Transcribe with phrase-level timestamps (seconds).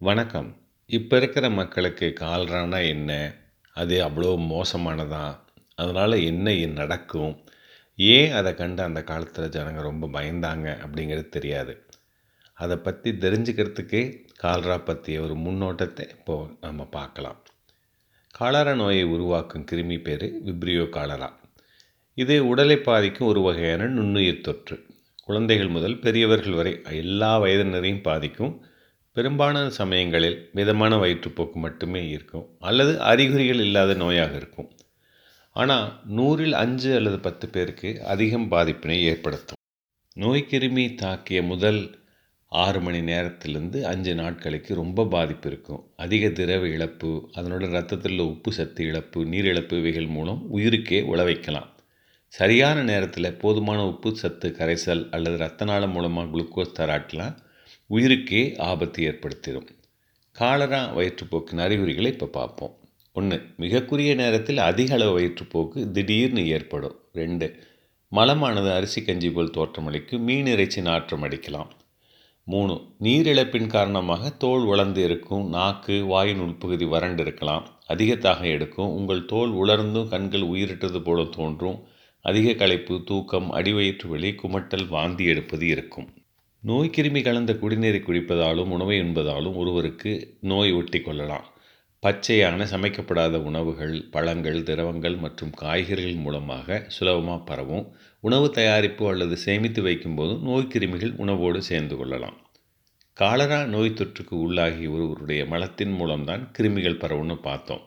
[0.00, 0.56] வணக்கம்.
[0.86, 3.34] இப்போ இருக்கிற மக்களுக்கு கால்ரானா என்ன?
[3.72, 5.38] அது அவ்வளோ மோசமானதா?
[5.74, 7.44] அதனால் என்ன நடக்கும்?
[7.96, 11.86] ஏன் அதை கண்டு அந்த காலத்தில் ஜனங்க ரொம்ப பயந்தாங்க அப்படிங்கிறது தெரியாது.
[12.54, 17.42] அதை பற்றி தெரிஞ்சுக்கிறதுக்கே கால்ரா பற்றிய ஒரு முன்னோட்டத்தை இப்போது நம்ம பார்க்கலாம்.
[18.30, 21.40] காலரா நோயை உருவாக்கும் கிருமி பேர் விப்ரியோ காலரா.
[22.14, 24.86] இது உடலை பாதிக்கும் ஒரு வகையான நுண்ணுயிர் தொற்று.
[25.24, 28.66] குழந்தைகள் முதல் பெரியவர்கள் வரை எல்லா வயதினரையும் பாதிக்கும்
[29.16, 34.66] பெரும்பாலான சமயங்களில் மிதமான வயிற்றுப்போக்கு மட்டுமே இருக்கும் அல்லது அறிகுறிகள் இல்லாத நோயாக இருக்கும்.
[35.56, 35.86] ஆனால்
[36.16, 39.60] நூறில் அஞ்சு அல்லது பத்து பேருக்கு அதிகம் பாதிப்பினை ஏற்படுத்தும்.
[40.16, 41.80] நோய்க்கிருமி தாக்கிய முதல்
[42.52, 45.80] ஆறு மணி நேரத்திலிருந்து அஞ்சு நாட்களுக்கு ரொம்ப பாதிப்பு இருக்கும்.
[45.96, 51.70] அதிக திரவ இழப்பு அதனுடன் ரத்தத்தில் உள்ள உப்பு சத்து இழப்பு நீர் இழப்பு இவைகள் மூலம் உயிருக்கே உழவைக்கலாம்
[52.32, 57.34] சரியான நேரத்தில் போதுமான உப்பு சத்து கரைசல் அல்லது ரத்த நாளம் மூலமாக குளுக்கோஸ் தராட்டலாம்.
[57.90, 59.68] உயிருக்கே ஆபத்து ஏற்படுத்திடும்.
[60.32, 62.78] காலரா வயிற்றுப்போக்கின் அறிகுறிகளை இப்போ பார்ப்போம்.
[63.12, 67.00] ஒன்று மிகக்குரிய நேரத்தில் அதிக அளவு வயிற்றுப்போக்கு திடீர்னு ஏற்படும்.
[67.12, 67.56] ரெண்டு
[68.12, 71.70] மலமானது அரிசி கஞ்சி போல் தோற்றமளிக்கும் மீன் இறைச்சி நாற்றம் அடிக்கலாம்.
[72.44, 77.66] மூணு நீரிழப்பின் காரணமாக தோல் வளர்ந்து இருக்கும் நாக்கு வாயின் உள்பகுதி வறண்டு இருக்கலாம்.
[77.86, 81.82] அதிக எடுக்கும் உங்கள் தோல் உலர்ந்தும் கண்கள் உயிரிட்டது போல தோன்றும்.
[82.20, 86.08] அதிக களைப்பு தூக்கம் அடிவயிற்று வலி குமட்டல் வாந்தி எடுப்பது இருக்கும்.
[86.68, 91.44] நோய் கிருமி கலந்த குடிநீரை குடிப்பதாலும் உணவை உண்பதாலும் ஒருவருக்கு நோய் ஒட்டி கொள்ளலாம்.
[92.02, 97.86] பச்சையான சமைக்கப்படாத உணவுகள் பழங்கள் திரவங்கள் மற்றும் காய்கறிகள் மூலமாக சுலபமாக பரவும்.
[98.20, 102.36] உணவு தயாரிப்பு அல்லது சேமித்து வைக்கும்போது நோய் கிருமிகள் உணவோடு சேர்ந்து கொள்ளலாம்.
[103.12, 107.84] காலரா நோய் தொற்றுக்கு உள்ளாகி ஒருவருடைய மலத்தின் மூலம்தான் கிருமிகள் பரவும்னு பார்த்தோம்.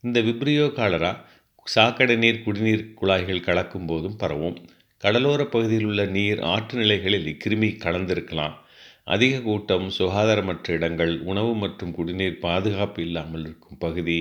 [0.00, 1.24] இந்த விப்ரியோ காலரா
[1.64, 4.58] சாக்கடை நீர் குடிநீர் குழாய்கள் கலக்கும் போதும் பரவும்.
[5.00, 8.56] கடலோர பகுதியில் உள்ள நீர் ஆற்று நிலைகளில் இக்கிருமி கலந்திருக்கலாம்.
[9.04, 14.16] அதிக கூட்டம் சுகாதாரமற்ற இடங்கள் உணவு மற்றும் குடிநீர் பாதுகாப்பு இல்லாமல் இருக்கும் பகுதி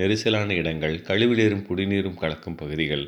[0.00, 3.04] நெரிசலான இடங்கள் கழிவுநீரும் குடிநீரும் கலக்கும் பகுதிகள்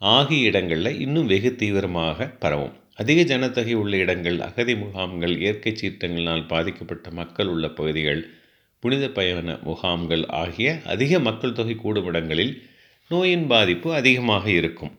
[0.00, 2.76] ஆகிய இடங்களில் இன்னும் வெகு தீவிரமாக பரவும்.
[2.94, 8.22] அதிக ஜனத்தொகை உள்ள இடங்கள் அகதி முகாம்கள் இயற்கை சீற்றங்களினால் பாதிக்கப்பட்ட மக்கள் உள்ள பகுதிகள்
[8.82, 12.54] புனித பயண முகாம்கள் ஆகிய அதிக மக்கள் தொகை கூடும் இடங்களில்
[13.10, 14.92] நோயின் பாதிப்பு அதிகமாக இருக்கும்.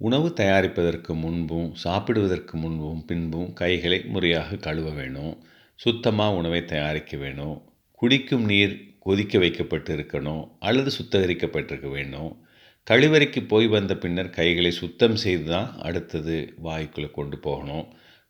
[0.00, 5.36] உணவு தயாரிப்பதற்கு முன்பும் சாப்பிடுவதற்கு முன்பும் பின்பும் கைகளை முறையாக கழுவ வேணும்.
[5.74, 7.62] சுத்தமாக உணவை தயாரிக்க வேணும்.
[7.92, 10.48] குடிக்கும் நீர் கொதிக்க வைக்கப்பட்டு இருக்கணும்.
[10.58, 12.42] அல்லது சுத்தகரிக்கப்பட்டிருக்க வேணும்.
[12.90, 17.86] கழிவறைக்கு போய் வந்த பின்னர் கைகளை சுத்தம் செய்து தான் அடுத்தது வாய்க்குள்ளே கொண்டு போகணும்.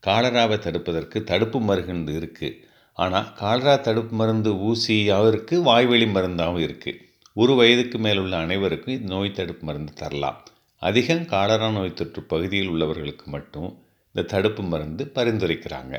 [0.06, 2.58] காலராவை தடுப்பதற்கு தடுப்பு மருந்து இருக்குது
[2.92, 7.00] ஆனால் காலரா தடுப்பு மருந்து ஊசியாகவும் இருக்குது வாய்வெளி மருந்தாகவும் இருக்குது
[7.32, 10.44] ஒரு வயதுக்கு மேலுள்ள அனைவருக்கும் நோய் தடுப்பு மருந்து தரலாம்.
[10.88, 13.70] அதிகம் காலரா நோய் தொற்று பகுதியில் உள்ளவர்களுக்கு மட்டும்
[14.14, 15.94] இந்த தடுப்பு மருந்து பரிந்துரைக்கிறாங்க.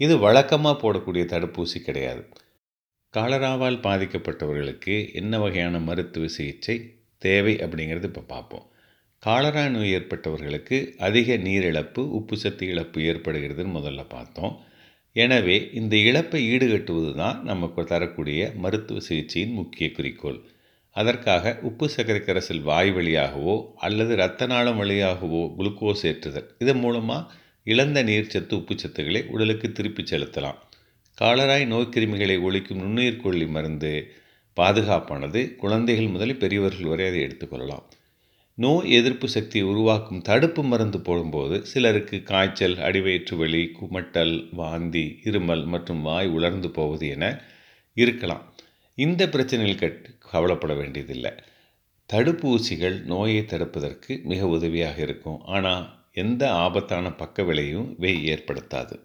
[0.00, 2.22] இது வழக்கமாக போடக்கூடிய தடுப்பூசி கிடையாது.
[3.14, 6.76] காலராவால் பாதிக்கப்பட்டவர்களுக்கு என்ன வகையான மருத்துவ சிகிச்சை
[7.22, 8.66] தேவை அப்படிங்கிறது இப்போ பார்ப்போம்
[9.22, 10.76] காலரா நோய் ஏற்பட்டவர்களுக்கு
[11.06, 14.54] அதிக நீரிழப்பு உப்பு சத்து இழப்பு ஏற்படுகிறதுன்னு முதல்ல பார்த்தோம்.
[15.16, 20.40] எனவே இந்த இழப்பை ஈடுகட்டுவது தான் நமக்கு தரக்கூடிய மருத்துவ சிகிச்சையின் முக்கிய குறிக்கோள்.
[21.00, 23.54] அதற்காக உப்பு சர்க்கரை கரைசல் வாய் வழியாகவோ
[23.86, 26.48] அல்லது இரத்த நாளம் வழியாகவோ குளுக்கோஸ் ஏற்றுதல்.
[26.58, 30.58] இதன் மூலமாக இழந்த நீர்ச்சத்து உப்புச்சத்துக்களை உடலுக்கு திருப்பிச் செலுத்தலாம்.
[31.18, 33.92] காலராய் நோய்க்கிருமிகளை ஒழிக்கும் நுண்ணுயிர் கொல்லி மருந்து
[34.56, 35.40] பாதுகாப்பானது.
[35.56, 37.86] குழந்தைகள் முதல் பெரியவர்கள் வரை அதை எடுத்துக்கொள்ளலாம்
[38.58, 46.02] நோய் எதிர்ப்பு சக்தியை உருவாக்கும் தடுப்பு மருந்து போடும்போது சிலருக்கு காய்ச்சல் அடிவயிற்று வலி குமட்டல் வாந்தி இருமல் மற்றும்
[46.02, 47.24] வாய் உலர்ந்து போவது என
[47.96, 48.42] இருக்கலாம்.
[49.00, 50.00] இந்த பிரச்சனையில் கட்
[50.30, 51.32] கவலைப்பட வேண்டியதில்லை.
[52.10, 55.40] தடுப்பூசிகள் நோயை தடுப்பதற்கு மிக உதவியாக இருக்கும்.
[55.56, 55.84] ஆனால்
[56.22, 58.96] எந்த ஆபத்தான பக்க விளையும் இவை ஏற்படுத்தாது.